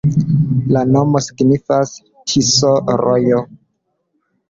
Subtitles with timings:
[0.77, 1.93] La nomo signifas:
[2.33, 3.47] Tiso-rojo.